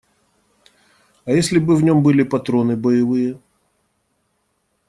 А 1.25 1.31
если 1.31 1.59
бы 1.59 1.75
в 1.75 1.83
нем 1.83 2.01
были 2.01 2.23
патроны 2.23 2.75
боевые? 2.75 3.39